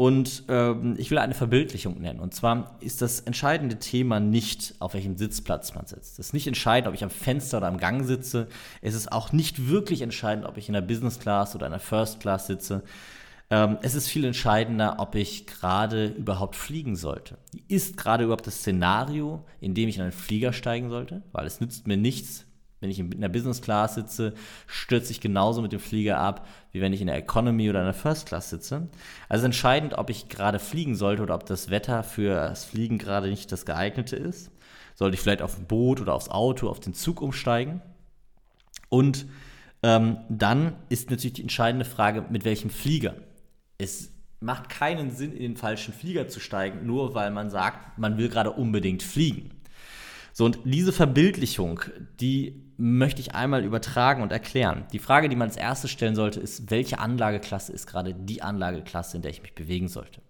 Und 0.01 0.45
ähm, 0.47 0.95
ich 0.97 1.11
will 1.11 1.19
eine 1.19 1.35
Verbildlichung 1.35 2.01
nennen. 2.01 2.21
Und 2.21 2.33
zwar 2.33 2.75
ist 2.79 3.03
das 3.03 3.19
entscheidende 3.19 3.77
Thema 3.77 4.19
nicht, 4.19 4.73
auf 4.79 4.95
welchem 4.95 5.15
Sitzplatz 5.15 5.75
man 5.75 5.85
sitzt. 5.85 6.13
Es 6.13 6.25
ist 6.25 6.33
nicht 6.33 6.47
entscheidend, 6.47 6.87
ob 6.87 6.95
ich 6.95 7.03
am 7.03 7.11
Fenster 7.11 7.57
oder 7.57 7.67
am 7.67 7.77
Gang 7.77 8.03
sitze. 8.03 8.47
Es 8.81 8.95
ist 8.95 9.11
auch 9.11 9.31
nicht 9.31 9.69
wirklich 9.69 10.01
entscheidend, 10.01 10.47
ob 10.47 10.57
ich 10.57 10.67
in 10.67 10.73
der 10.73 10.81
Business 10.81 11.19
Class 11.19 11.53
oder 11.53 11.67
in 11.67 11.71
der 11.71 11.79
First 11.79 12.19
Class 12.19 12.47
sitze. 12.47 12.81
Ähm, 13.51 13.77
es 13.83 13.93
ist 13.93 14.07
viel 14.07 14.25
entscheidender, 14.25 14.95
ob 14.97 15.13
ich 15.13 15.45
gerade 15.45 16.07
überhaupt 16.07 16.55
fliegen 16.55 16.95
sollte. 16.95 17.37
Ist 17.67 17.95
gerade 17.95 18.23
überhaupt 18.23 18.47
das 18.47 18.55
Szenario, 18.55 19.45
in 19.59 19.75
dem 19.75 19.87
ich 19.87 19.97
in 19.97 20.01
einen 20.01 20.11
Flieger 20.13 20.51
steigen 20.51 20.89
sollte? 20.89 21.21
Weil 21.31 21.45
es 21.45 21.61
nützt 21.61 21.85
mir 21.85 21.97
nichts, 21.97 22.47
wenn 22.81 22.89
ich 22.89 22.99
in 22.99 23.21
der 23.21 23.29
Business 23.29 23.61
Class 23.61 23.95
sitze, 23.95 24.33
stürze 24.67 25.11
ich 25.11 25.21
genauso 25.21 25.61
mit 25.61 25.71
dem 25.71 25.79
Flieger 25.79 26.17
ab, 26.17 26.47
wie 26.71 26.81
wenn 26.81 26.91
ich 26.91 26.99
in 26.99 27.07
der 27.07 27.15
Economy 27.15 27.69
oder 27.69 27.79
in 27.79 27.85
der 27.85 27.93
First 27.93 28.25
Class 28.25 28.49
sitze. 28.49 28.89
Also 29.29 29.45
entscheidend, 29.45 29.93
ob 29.93 30.09
ich 30.09 30.27
gerade 30.27 30.59
fliegen 30.59 30.95
sollte 30.95 31.21
oder 31.21 31.35
ob 31.35 31.45
das 31.45 31.69
Wetter 31.69 32.03
für 32.03 32.33
das 32.33 32.65
Fliegen 32.65 32.97
gerade 32.97 33.29
nicht 33.29 33.51
das 33.51 33.65
geeignete 33.65 34.15
ist. 34.15 34.51
Sollte 34.95 35.15
ich 35.15 35.21
vielleicht 35.21 35.43
auf 35.43 35.57
ein 35.57 35.67
Boot 35.67 36.01
oder 36.01 36.15
aufs 36.15 36.29
Auto, 36.29 36.67
auf 36.69 36.79
den 36.79 36.93
Zug 36.93 37.21
umsteigen? 37.21 37.81
Und 38.89 39.27
ähm, 39.83 40.17
dann 40.29 40.75
ist 40.89 41.11
natürlich 41.11 41.33
die 41.33 41.43
entscheidende 41.43 41.85
Frage, 41.85 42.25
mit 42.29 42.45
welchem 42.45 42.71
Flieger. 42.71 43.15
Es 43.77 44.11
macht 44.39 44.69
keinen 44.69 45.11
Sinn, 45.11 45.33
in 45.33 45.41
den 45.41 45.57
falschen 45.57 45.93
Flieger 45.93 46.27
zu 46.27 46.39
steigen, 46.39 46.85
nur 46.85 47.13
weil 47.13 47.29
man 47.29 47.51
sagt, 47.51 47.99
man 47.99 48.17
will 48.17 48.27
gerade 48.27 48.51
unbedingt 48.51 49.03
fliegen. 49.03 49.51
So, 50.33 50.45
und 50.45 50.59
diese 50.63 50.91
Verbildlichung, 50.91 51.81
die 52.19 52.70
möchte 52.81 53.21
ich 53.21 53.35
einmal 53.35 53.63
übertragen 53.63 54.23
und 54.23 54.31
erklären. 54.31 54.85
Die 54.91 54.97
Frage, 54.97 55.29
die 55.29 55.35
man 55.35 55.49
als 55.49 55.57
erstes 55.57 55.91
stellen 55.91 56.15
sollte, 56.15 56.39
ist, 56.39 56.71
welche 56.71 56.97
Anlageklasse 56.97 57.71
ist 57.71 57.85
gerade 57.85 58.15
die 58.15 58.41
Anlageklasse, 58.41 59.17
in 59.17 59.21
der 59.21 59.29
ich 59.29 59.43
mich 59.43 59.53
bewegen 59.53 59.87
sollte? 59.87 60.21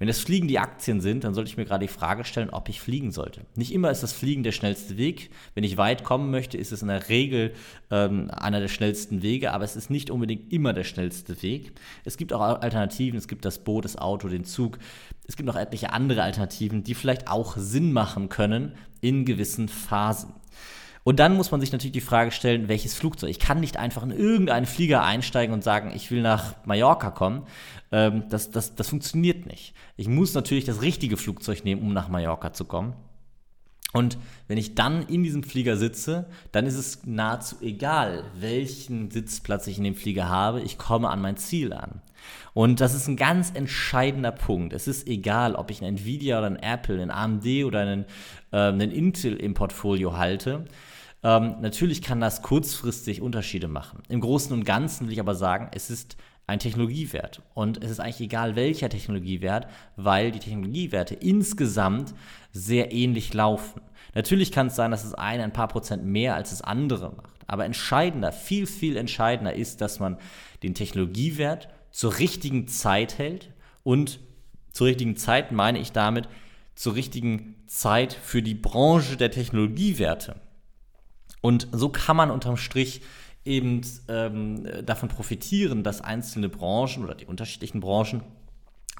Wenn 0.00 0.08
es 0.08 0.18
Fliegen 0.18 0.48
die 0.48 0.58
Aktien 0.58 1.00
sind, 1.00 1.22
dann 1.22 1.32
sollte 1.32 1.48
ich 1.48 1.56
mir 1.56 1.64
gerade 1.64 1.86
die 1.86 1.92
Frage 1.92 2.24
stellen, 2.24 2.50
ob 2.50 2.68
ich 2.68 2.80
fliegen 2.80 3.12
sollte. 3.12 3.42
Nicht 3.54 3.72
immer 3.72 3.88
ist 3.88 4.02
das 4.02 4.12
Fliegen 4.12 4.42
der 4.42 4.50
schnellste 4.50 4.96
Weg. 4.96 5.30
Wenn 5.54 5.62
ich 5.62 5.76
weit 5.76 6.02
kommen 6.02 6.32
möchte, 6.32 6.58
ist 6.58 6.72
es 6.72 6.82
in 6.82 6.88
der 6.88 7.08
Regel 7.08 7.54
ähm, 7.88 8.28
einer 8.32 8.58
der 8.58 8.66
schnellsten 8.66 9.22
Wege, 9.22 9.52
aber 9.52 9.62
es 9.62 9.76
ist 9.76 9.88
nicht 9.88 10.10
unbedingt 10.10 10.52
immer 10.52 10.72
der 10.72 10.82
schnellste 10.82 11.40
Weg. 11.44 11.70
Es 12.04 12.16
gibt 12.16 12.32
auch 12.32 12.40
Alternativen, 12.40 13.16
es 13.16 13.28
gibt 13.28 13.44
das 13.44 13.62
Boot, 13.62 13.84
das 13.84 13.96
Auto, 13.96 14.26
den 14.26 14.44
Zug. 14.44 14.80
Es 15.28 15.36
gibt 15.36 15.46
noch 15.46 15.56
etliche 15.56 15.92
andere 15.92 16.24
Alternativen, 16.24 16.82
die 16.82 16.94
vielleicht 16.94 17.28
auch 17.28 17.56
Sinn 17.56 17.92
machen 17.92 18.28
können 18.28 18.72
in 19.00 19.24
gewissen 19.24 19.68
Phasen. 19.68 20.34
Und 21.04 21.18
dann 21.18 21.36
muss 21.36 21.50
man 21.50 21.60
sich 21.60 21.72
natürlich 21.72 21.92
die 21.92 22.00
Frage 22.00 22.30
stellen, 22.30 22.68
welches 22.68 22.94
Flugzeug. 22.94 23.30
Ich 23.30 23.40
kann 23.40 23.60
nicht 23.60 23.76
einfach 23.76 24.02
in 24.02 24.12
irgendeinen 24.12 24.66
Flieger 24.66 25.02
einsteigen 25.02 25.52
und 25.52 25.64
sagen, 25.64 25.92
ich 25.94 26.10
will 26.10 26.22
nach 26.22 26.54
Mallorca 26.64 27.10
kommen. 27.10 27.46
Ähm, 27.90 28.24
das, 28.28 28.50
das, 28.50 28.74
das 28.74 28.88
funktioniert 28.88 29.46
nicht. 29.46 29.74
Ich 29.96 30.06
muss 30.08 30.34
natürlich 30.34 30.64
das 30.64 30.80
richtige 30.80 31.16
Flugzeug 31.16 31.64
nehmen, 31.64 31.82
um 31.82 31.92
nach 31.92 32.08
Mallorca 32.08 32.52
zu 32.52 32.64
kommen. 32.64 32.94
Und 33.92 34.16
wenn 34.48 34.58
ich 34.58 34.74
dann 34.74 35.02
in 35.06 35.22
diesem 35.22 35.42
Flieger 35.42 35.76
sitze, 35.76 36.26
dann 36.50 36.66
ist 36.66 36.76
es 36.76 37.04
nahezu 37.04 37.56
egal, 37.60 38.24
welchen 38.38 39.10
Sitzplatz 39.10 39.66
ich 39.66 39.78
in 39.78 39.84
dem 39.84 39.94
Flieger 39.94 40.28
habe. 40.28 40.62
Ich 40.62 40.78
komme 40.78 41.10
an 41.10 41.20
mein 41.20 41.36
Ziel 41.36 41.72
an. 41.72 42.00
Und 42.54 42.80
das 42.80 42.94
ist 42.94 43.08
ein 43.08 43.16
ganz 43.16 43.50
entscheidender 43.54 44.32
Punkt. 44.32 44.72
Es 44.72 44.88
ist 44.88 45.06
egal, 45.06 45.54
ob 45.54 45.70
ich 45.70 45.82
einen 45.82 45.98
Nvidia 45.98 46.38
oder 46.38 46.46
einen 46.46 46.56
Apple, 46.56 47.00
einen 47.00 47.10
AMD 47.10 47.64
oder 47.64 47.80
einen, 47.80 48.04
äh, 48.50 48.58
einen 48.58 48.90
Intel 48.90 49.36
im 49.36 49.54
Portfolio 49.54 50.16
halte. 50.16 50.64
Ähm, 51.22 51.56
natürlich 51.60 52.02
kann 52.02 52.20
das 52.20 52.42
kurzfristig 52.42 53.20
Unterschiede 53.22 53.68
machen. 53.68 54.02
Im 54.08 54.20
Großen 54.20 54.52
und 54.52 54.64
Ganzen 54.64 55.06
will 55.06 55.12
ich 55.12 55.20
aber 55.20 55.34
sagen, 55.34 55.70
es 55.72 55.88
ist 55.88 56.16
ein 56.46 56.58
Technologiewert. 56.58 57.42
Und 57.54 57.82
es 57.82 57.90
ist 57.90 58.00
eigentlich 58.00 58.20
egal, 58.20 58.56
welcher 58.56 58.88
Technologiewert, 58.88 59.68
weil 59.96 60.32
die 60.32 60.38
Technologiewerte 60.38 61.14
insgesamt 61.14 62.14
sehr 62.52 62.92
ähnlich 62.92 63.32
laufen. 63.32 63.80
Natürlich 64.14 64.52
kann 64.52 64.66
es 64.66 64.76
sein, 64.76 64.90
dass 64.90 65.02
das 65.02 65.14
eine 65.14 65.44
ein 65.44 65.52
paar 65.52 65.68
Prozent 65.68 66.04
mehr 66.04 66.34
als 66.34 66.50
das 66.50 66.62
andere 66.62 67.12
macht. 67.16 67.32
Aber 67.46 67.64
entscheidender, 67.64 68.32
viel, 68.32 68.66
viel 68.66 68.96
entscheidender 68.96 69.54
ist, 69.54 69.80
dass 69.80 70.00
man 70.00 70.18
den 70.62 70.74
Technologiewert 70.74 71.68
zur 71.90 72.18
richtigen 72.18 72.68
Zeit 72.68 73.18
hält. 73.18 73.50
Und 73.82 74.20
zur 74.72 74.86
richtigen 74.88 75.16
Zeit 75.16 75.52
meine 75.52 75.78
ich 75.78 75.92
damit 75.92 76.28
zur 76.74 76.94
richtigen 76.94 77.54
Zeit 77.66 78.12
für 78.12 78.42
die 78.42 78.54
Branche 78.54 79.16
der 79.16 79.30
Technologiewerte. 79.30 80.36
Und 81.40 81.68
so 81.72 81.88
kann 81.88 82.16
man 82.16 82.30
unterm 82.30 82.56
Strich 82.56 83.02
eben 83.44 83.80
ähm, 84.08 84.66
davon 84.84 85.08
profitieren, 85.08 85.82
dass 85.82 86.00
einzelne 86.00 86.48
Branchen 86.48 87.04
oder 87.04 87.14
die 87.14 87.26
unterschiedlichen 87.26 87.80
Branchen 87.80 88.22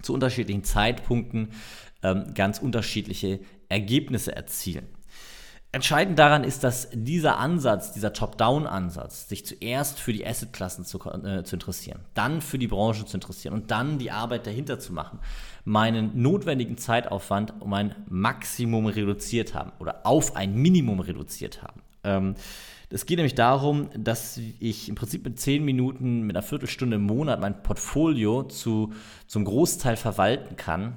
zu 0.03 0.13
unterschiedlichen 0.15 0.65
Zeitpunkten 0.65 1.49
ähm, 2.03 2.35
ganz 2.35 2.59
unterschiedliche 2.59 3.41
Ergebnisse 3.69 4.35
erzielen. 4.35 4.87
Entscheidend 5.75 6.19
daran 6.19 6.45
ist, 6.45 6.65
dass 6.65 6.91
dieser 6.93 7.39
Ansatz, 7.39 7.93
dieser 7.93 8.13
Top-Down-Ansatz, 8.13 9.31
sich 9.31 9.47
zuerst 9.47 9.99
für 9.99 10.13
die 10.13 10.27
Assetklassen 10.27 10.85
zu, 10.85 10.99
äh, 11.01 11.45
zu 11.45 11.57
interessieren, 11.57 12.01
dann 12.13 12.43
für 12.43 12.59
die 12.59 12.69
Branche 12.69 13.07
zu 13.07 13.17
interessieren 13.17 13.55
und 13.55 13.71
dann 13.71 13.99
die 13.99 14.11
Arbeit 14.11 14.47
dahinter 14.47 14.79
zu 14.79 14.93
machen, 14.93 15.19
meinen 15.65 16.21
notwendigen 16.21 16.77
Zeitaufwand 16.77 17.55
um 17.61 17.73
ein 17.73 17.95
Maximum 18.11 18.85
reduziert 18.85 19.55
haben 19.55 19.73
oder 19.79 20.05
auf 20.07 20.37
ein 20.37 20.55
Minimum 20.55 21.01
reduziert 21.01 21.63
haben. 21.63 21.81
Ähm, 22.05 22.35
es 22.93 23.07
geht 23.07 23.17
nämlich 23.17 23.35
darum, 23.35 23.89
dass 23.97 24.39
ich 24.61 24.89
im 24.89 24.95
Prinzip 24.95 25.25
mit 25.25 25.41
zehn 25.41 25.65
Minuten, 25.65 26.23
mit 26.23 26.37
einer 26.37 26.43
Viertelstunde 26.43 26.97
im 26.97 27.05
Monat 27.05 27.41
mein 27.41 27.63
Portfolio 27.63 28.43
zu, 28.43 28.93
zum 29.27 29.45
Großteil 29.45 29.97
verwalten 29.97 30.57
kann 30.57 30.97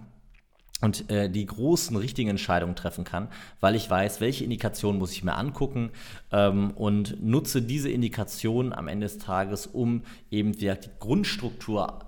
und 0.81 1.09
äh, 1.09 1.29
die 1.29 1.45
großen 1.45 1.95
richtigen 1.95 2.29
Entscheidungen 2.29 2.75
treffen 2.75 3.05
kann, 3.05 3.29
weil 3.61 3.75
ich 3.75 3.89
weiß, 3.89 4.19
welche 4.19 4.43
Indikationen 4.43 4.99
muss 4.99 5.13
ich 5.13 5.23
mir 5.23 5.35
angucken 5.35 5.91
ähm, 6.31 6.71
und 6.71 7.23
nutze 7.23 7.61
diese 7.61 7.89
Indikationen 7.89 8.73
am 8.73 8.89
Ende 8.89 9.05
des 9.05 9.17
Tages, 9.17 9.65
um 9.65 10.03
eben 10.29 10.51
die 10.51 10.73
Grundstruktur 10.99 11.99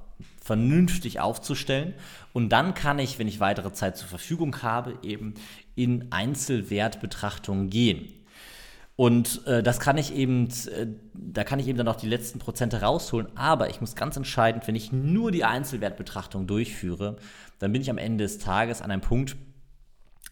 vernünftig 0.42 1.22
aufzustellen. 1.22 1.94
Und 2.34 2.50
dann 2.50 2.74
kann 2.74 3.00
ich, 3.00 3.20
wenn 3.20 3.28
ich 3.28 3.40
weitere 3.40 3.72
Zeit 3.72 3.96
zur 3.96 4.10
Verfügung 4.10 4.62
habe, 4.62 4.98
eben 5.02 5.36
in 5.76 6.12
Einzelwertbetrachtungen 6.12 7.70
gehen. 7.70 8.17
Und 8.98 9.46
äh, 9.46 9.62
das 9.62 9.80
kann 9.80 9.98
ich 10.00 10.14
eben, 10.14 10.50
äh, 10.76 10.88
da 11.14 11.44
kann 11.44 11.60
ich 11.60 11.68
eben 11.68 11.78
dann 11.78 11.88
auch 11.88 11.96
die 11.96 12.10
letzten 12.10 12.40
Prozente 12.40 12.82
rausholen. 12.82 13.28
Aber 13.36 13.70
ich 13.70 13.80
muss 13.80 13.96
ganz 13.96 14.18
entscheidend, 14.18 14.68
wenn 14.68 14.76
ich 14.76 14.92
nur 14.92 15.32
die 15.32 15.46
Einzelwertbetrachtung 15.46 16.48
durchführe, 16.48 17.16
dann 17.60 17.72
bin 17.72 17.82
ich 17.82 17.92
am 17.92 18.00
Ende 18.00 18.24
des 18.24 18.40
Tages 18.40 18.82
an 18.82 18.90
einem 18.90 19.02
Punkt, 19.02 19.38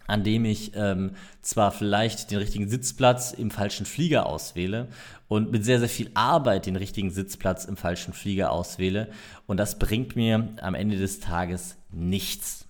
an 0.07 0.23
dem 0.23 0.45
ich 0.45 0.71
ähm, 0.75 1.11
zwar 1.43 1.71
vielleicht 1.71 2.31
den 2.31 2.39
richtigen 2.39 2.67
Sitzplatz 2.67 3.33
im 3.33 3.51
falschen 3.51 3.85
Flieger 3.85 4.25
auswähle 4.25 4.87
und 5.27 5.51
mit 5.51 5.63
sehr, 5.63 5.79
sehr 5.79 5.89
viel 5.89 6.09
Arbeit 6.15 6.65
den 6.65 6.75
richtigen 6.75 7.11
Sitzplatz 7.11 7.65
im 7.65 7.77
falschen 7.77 8.13
Flieger 8.13 8.51
auswähle. 8.51 9.09
Und 9.45 9.57
das 9.57 9.77
bringt 9.77 10.15
mir 10.15 10.49
am 10.61 10.73
Ende 10.73 10.97
des 10.97 11.19
Tages 11.19 11.77
nichts. 11.91 12.64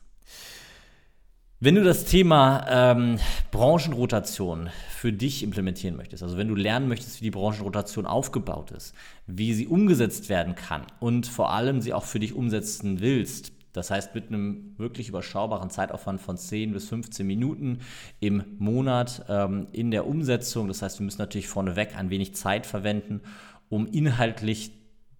Wenn 1.62 1.76
du 1.76 1.86
das 1.86 2.04
Thema 2.04 2.66
ähm, 2.68 3.18
Branchenrotation 3.52 4.70
für 4.90 5.14
dich 5.14 5.42
implementieren 5.42 5.96
möchtest, 5.96 6.22
also 6.22 6.38
wenn 6.38 6.50
du 6.50 6.56
lernen 6.56 6.90
möchtest, 6.90 7.22
wie 7.22 7.26
die 7.26 7.32
Branchenrotation 7.32 8.06
aufgebaut 8.06 8.72
ist, 8.72 8.94
wie 9.26 9.54
sie 9.54 9.66
umgesetzt 9.66 10.28
werden 10.28 10.56
kann 10.56 10.86
und 11.00 11.28
vor 11.28 11.54
allem 11.54 11.80
sie 11.80 11.94
auch 11.94 12.04
für 12.04 12.20
dich 12.20 12.34
umsetzen 12.34 13.00
willst, 13.00 13.54
das 13.72 13.90
heißt 13.90 14.14
mit 14.16 14.28
einem 14.28 14.74
wirklich 14.78 15.08
überschaubaren 15.08 15.70
Zeitaufwand 15.70 16.20
von 16.20 16.38
10 16.38 16.74
bis 16.74 16.90
15 16.90 17.26
Minuten 17.26 17.80
im 18.20 18.44
Monat 18.58 19.24
ähm, 19.30 19.68
in 19.72 19.92
der 19.92 20.08
Umsetzung, 20.08 20.68
das 20.68 20.82
heißt, 20.82 21.00
wir 21.00 21.06
müssen 21.06 21.22
natürlich 21.22 21.48
vorneweg 21.48 21.96
ein 21.96 22.10
wenig 22.10 22.36
Zeit 22.36 22.66
verwenden, 22.66 23.22
um 23.70 23.88
inhaltlich 23.88 24.72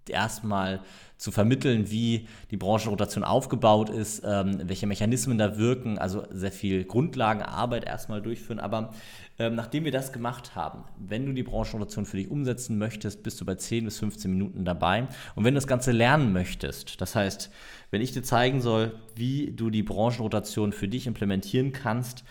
erstmal 0.10 0.82
zu 1.18 1.32
vermitteln, 1.32 1.90
wie 1.90 2.28
die 2.52 2.58
Branchenrotation 2.58 3.24
aufgebaut 3.24 3.90
ist, 3.90 4.24
ähm, 4.26 4.62
welche 4.66 4.86
Mechanismen 4.86 5.38
da 5.38 5.58
wirken, 5.58 5.98
also 5.98 6.26
sehr 6.30 6.52
viel 6.52 6.84
Grundlagenarbeit 6.84 7.86
erstmal 7.86 8.22
durchführen. 8.22 8.60
Aber 8.60 8.94
ähm, 9.40 9.56
nachdem 9.56 9.86
wir 9.86 9.92
das 9.92 10.12
gemacht 10.12 10.56
haben, 10.56 10.84
wenn 10.98 11.26
du 11.26 11.34
die 11.34 11.44
Branchenrotation 11.44 12.06
für 12.06 12.18
dich 12.18 12.30
umsetzen 12.30 12.78
möchtest, 12.78 13.24
bist 13.24 13.40
du 13.40 13.46
bei 13.46 13.56
10 13.56 13.86
bis 13.86 14.00
15 14.00 14.30
Minuten 14.30 14.66
dabei. 14.66 15.08
Und 15.36 15.46
wenn 15.46 15.54
du 15.54 15.60
das 15.60 15.68
Ganze 15.68 15.92
lernen 15.92 16.34
möchtest, 16.34 17.00
das 17.00 17.16
heißt, 17.16 17.50
wenn 17.92 18.02
ich 18.02 18.12
dir 18.12 18.24
zeigen 18.24 18.62
soll, 18.62 18.94
wie 19.16 19.52
du 19.52 19.70
die 19.70 19.84
Branchenrotation 19.84 20.74
für 20.74 20.88
dich 20.88 21.08
implementieren 21.08 21.72
kannst, 21.72 22.24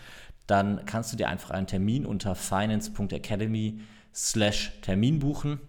dann 0.45 0.85
kannst 0.85 1.11
du 1.11 1.17
dir 1.17 1.27
einfach 1.27 1.49
einen 1.49 1.67
Termin 1.67 2.05
unter 2.05 2.35
finance.academy 2.35 3.79
slash 4.13 4.71
Termin 4.81 5.19
buchen 5.19 5.59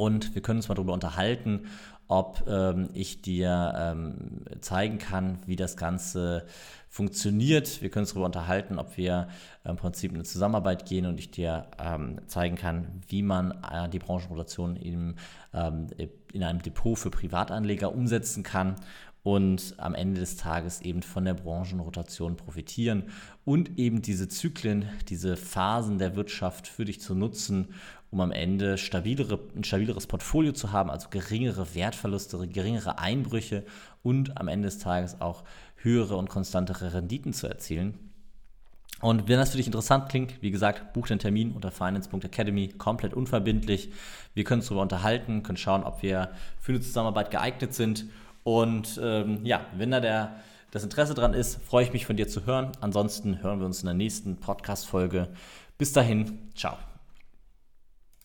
und 0.00 0.34
wir 0.34 0.40
können 0.40 0.60
uns 0.60 0.68
mal 0.68 0.76
darüber 0.76 0.94
unterhalten, 0.94 1.66
ob 2.10 2.42
ähm, 2.48 2.88
ich 2.92 3.22
dir 3.22 3.72
ähm, 3.76 4.44
zeigen 4.60 4.98
kann, 4.98 5.38
wie 5.46 5.54
das 5.54 5.76
Ganze 5.76 6.44
funktioniert. 6.88 7.80
Wir 7.82 7.88
können 7.88 8.02
uns 8.02 8.10
darüber 8.10 8.26
unterhalten, 8.26 8.80
ob 8.80 8.96
wir 8.96 9.28
im 9.64 9.76
Prinzip 9.76 10.10
in 10.10 10.16
eine 10.16 10.24
Zusammenarbeit 10.24 10.86
gehen 10.86 11.06
und 11.06 11.20
ich 11.20 11.30
dir 11.30 11.66
ähm, 11.78 12.20
zeigen 12.26 12.56
kann, 12.56 13.00
wie 13.06 13.22
man 13.22 13.52
äh, 13.62 13.88
die 13.88 14.00
Branchenrotation 14.00 14.74
in, 14.74 15.14
ähm, 15.54 15.86
in 16.32 16.42
einem 16.42 16.60
Depot 16.62 16.98
für 16.98 17.10
Privatanleger 17.10 17.94
umsetzen 17.94 18.42
kann 18.42 18.74
und 19.22 19.74
am 19.76 19.94
Ende 19.94 20.20
des 20.20 20.36
Tages 20.36 20.80
eben 20.80 21.02
von 21.02 21.24
der 21.24 21.34
Branchenrotation 21.34 22.36
profitieren 22.36 23.04
und 23.44 23.78
eben 23.78 24.00
diese 24.02 24.28
Zyklen, 24.28 24.88
diese 25.08 25.36
Phasen 25.36 25.98
der 25.98 26.16
Wirtschaft 26.16 26.66
für 26.66 26.84
dich 26.84 27.00
zu 27.00 27.14
nutzen, 27.14 27.74
um 28.10 28.20
am 28.20 28.32
Ende 28.32 28.78
stabilere, 28.78 29.38
ein 29.54 29.64
stabileres 29.64 30.06
Portfolio 30.06 30.52
zu 30.52 30.72
haben, 30.72 30.90
also 30.90 31.08
geringere 31.10 31.74
Wertverluste, 31.74 32.48
geringere 32.48 32.98
Einbrüche 32.98 33.64
und 34.02 34.38
am 34.38 34.48
Ende 34.48 34.66
des 34.66 34.78
Tages 34.78 35.20
auch 35.20 35.44
höhere 35.76 36.16
und 36.16 36.28
konstantere 36.28 36.94
Renditen 36.94 37.32
zu 37.32 37.46
erzielen. 37.46 38.10
Und 39.00 39.28
wenn 39.28 39.38
das 39.38 39.50
für 39.50 39.56
dich 39.56 39.66
interessant 39.66 40.10
klingt, 40.10 40.42
wie 40.42 40.50
gesagt, 40.50 40.92
buch 40.92 41.06
den 41.06 41.18
Termin 41.18 41.52
unter 41.52 41.70
finance.academy, 41.70 42.68
komplett 42.68 43.14
unverbindlich. 43.14 43.90
Wir 44.34 44.44
können 44.44 44.60
uns 44.60 44.68
darüber 44.68 44.82
unterhalten, 44.82 45.42
können 45.42 45.56
schauen, 45.56 45.84
ob 45.84 46.02
wir 46.02 46.32
für 46.58 46.72
eine 46.72 46.82
Zusammenarbeit 46.82 47.30
geeignet 47.30 47.72
sind 47.72 48.06
und 48.42 49.00
ähm, 49.02 49.44
ja, 49.44 49.60
wenn 49.76 49.90
da 49.90 50.00
der, 50.00 50.36
das 50.70 50.84
Interesse 50.84 51.14
dran 51.14 51.34
ist, 51.34 51.62
freue 51.64 51.84
ich 51.84 51.92
mich 51.92 52.06
von 52.06 52.16
dir 52.16 52.28
zu 52.28 52.46
hören. 52.46 52.72
Ansonsten 52.80 53.42
hören 53.42 53.58
wir 53.58 53.66
uns 53.66 53.80
in 53.80 53.86
der 53.86 53.94
nächsten 53.94 54.36
Podcast-Folge. 54.36 55.28
Bis 55.78 55.92
dahin, 55.92 56.50
ciao. 56.54 56.89